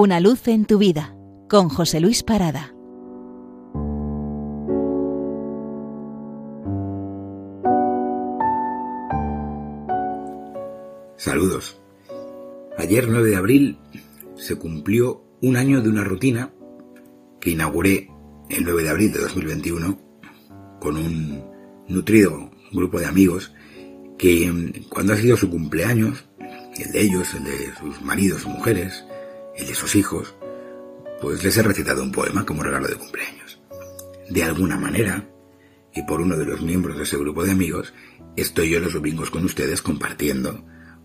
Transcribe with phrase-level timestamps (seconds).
[0.00, 1.16] Una luz en tu vida
[1.48, 2.72] con José Luis Parada.
[11.16, 11.80] Saludos.
[12.78, 13.78] Ayer 9 de abril
[14.36, 16.52] se cumplió un año de una rutina
[17.40, 18.08] que inauguré
[18.50, 19.98] el 9 de abril de 2021
[20.78, 21.42] con un
[21.88, 23.52] nutrido grupo de amigos
[24.16, 26.24] que mm, cuando ha sido su cumpleaños,
[26.78, 29.04] el de ellos, el de sus maridos mujeres,
[29.58, 30.34] el de sus hijos,
[31.20, 33.60] pues les he recitado un poema como regalo de cumpleaños.
[34.30, 35.28] De alguna manera,
[35.94, 37.92] y por uno de los miembros de ese grupo de amigos,
[38.36, 40.64] estoy yo los domingos con ustedes compartiendo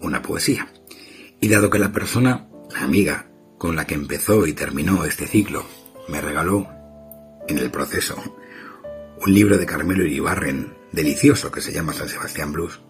[0.00, 0.68] una poesía.
[1.40, 5.64] Y dado que la persona, la amiga, con la que empezó y terminó este ciclo,
[6.08, 6.68] me regaló,
[7.48, 8.16] en el proceso,
[9.24, 12.80] un libro de Carmelo Iribarren, delicioso, que se llama San Sebastián Blues,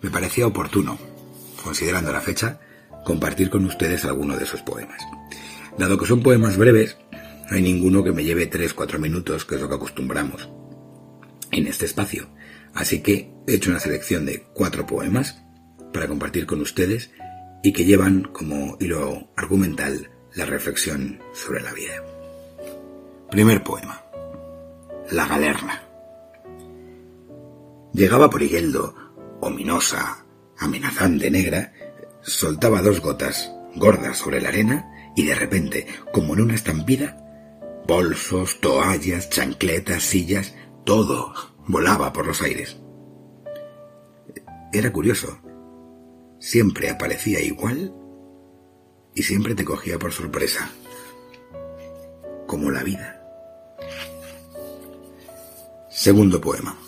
[0.00, 0.98] me parecía oportuno,
[1.62, 2.60] considerando la fecha,
[3.04, 5.02] compartir con ustedes alguno de esos poemas.
[5.78, 6.96] Dado que son poemas breves,
[7.50, 10.48] no hay ninguno que me lleve 3-4 minutos, que es lo que acostumbramos
[11.50, 12.28] en este espacio.
[12.74, 15.42] Así que he hecho una selección de cuatro poemas
[15.92, 17.10] para compartir con ustedes
[17.62, 22.02] y que llevan como hilo argumental la reflexión sobre la vida.
[23.30, 24.02] Primer poema.
[25.10, 25.82] La galerna.
[27.92, 28.94] Llegaba por Higueldo,
[29.40, 30.24] ominosa,
[30.58, 31.72] amenazante negra,
[32.28, 37.16] soltaba dos gotas gordas sobre la arena y de repente, como en una estampida,
[37.86, 41.32] bolsos, toallas, chancletas, sillas, todo
[41.66, 42.78] volaba por los aires.
[44.72, 45.38] Era curioso.
[46.38, 47.94] Siempre aparecía igual
[49.14, 50.70] y siempre te cogía por sorpresa.
[52.46, 53.14] Como la vida.
[55.90, 56.78] Segundo poema.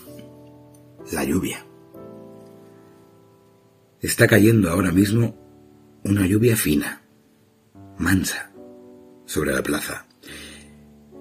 [1.11, 1.67] La lluvia.
[4.01, 5.37] Está cayendo ahora mismo
[6.05, 7.03] una lluvia fina,
[7.99, 8.51] mansa,
[9.27, 10.07] sobre la plaza.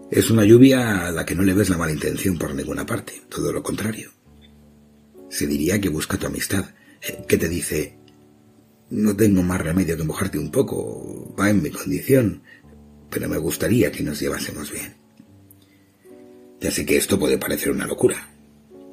[0.10, 3.22] Es una lluvia a la que no le ves la mala intención por ninguna parte,
[3.28, 4.12] todo lo contrario.
[5.30, 6.70] Se diría que busca tu amistad,
[7.02, 7.98] eh, que te dice,
[8.92, 12.44] no tengo más remedio que mojarte un poco, va en mi condición,
[13.10, 14.96] pero me gustaría que nos llevásemos bien.
[16.62, 18.30] Ya sé que esto puede parecer una locura,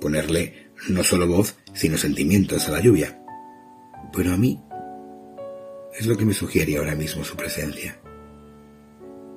[0.00, 3.22] ponerle no solo voz, sino sentimientos a la lluvia.
[4.16, 4.60] Pero a mí
[5.94, 8.00] es lo que me sugiere ahora mismo su presencia.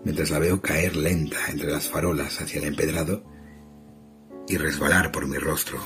[0.06, 3.24] Mientras la veo caer lenta entre las farolas hacia el empedrado
[4.48, 5.78] y resbalar por mi rostro,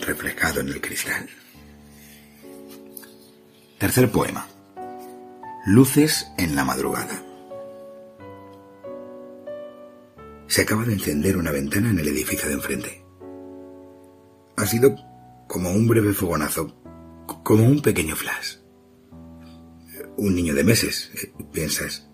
[0.00, 1.28] reflejado en el cristal.
[3.78, 4.48] Tercer poema.
[5.66, 7.22] Luces en la madrugada.
[10.48, 13.04] se acaba de encender una ventana en el edificio de enfrente.
[14.56, 14.96] Ha sido
[15.46, 16.74] como un breve fogonazo,
[17.42, 18.56] como un pequeño flash.
[20.16, 22.08] Un niño de meses, eh, piensas,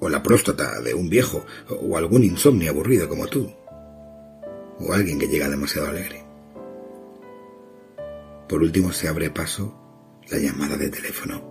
[0.00, 3.50] o la próstata de un viejo, o algún insomnio aburrido como tú,
[4.78, 6.24] o alguien que llega demasiado alegre.
[8.48, 9.76] Por último se abre paso
[10.28, 11.42] la llamada de teléfono,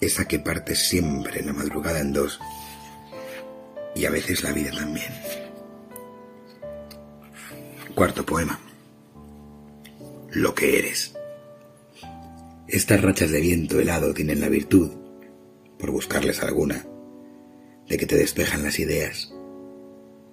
[0.00, 2.38] esa que parte siempre en la madrugada en dos
[3.94, 5.12] y a veces la vida también.
[7.94, 8.58] Cuarto poema.
[10.32, 11.14] Lo que eres.
[12.74, 14.90] Estas rachas de viento helado tienen la virtud,
[15.78, 16.84] por buscarles alguna,
[17.88, 19.32] de que te despejan las ideas,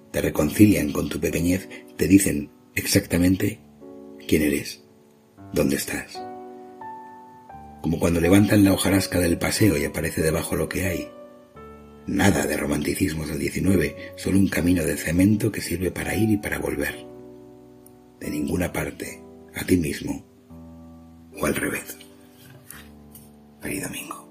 [0.10, 3.60] te reconcilian con tu pequeñez, te dicen exactamente
[4.28, 4.82] quién eres,
[5.54, 6.20] dónde estás.
[7.84, 11.12] Como cuando levantan la hojarasca del paseo y aparece debajo lo que hay,
[12.08, 16.38] Nada de romanticismos del 19, solo un camino de cemento que sirve para ir y
[16.38, 17.06] para volver.
[18.20, 19.22] De ninguna parte,
[19.54, 20.26] a ti mismo
[21.40, 22.11] o al revés.
[23.62, 24.28] Feliz domingo.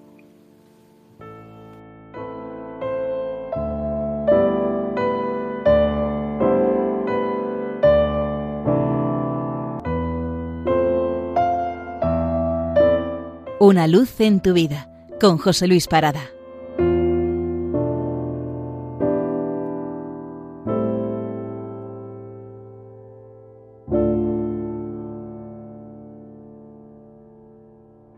[13.60, 14.88] Una luz en tu vida
[15.20, 16.30] con José Luis Parada.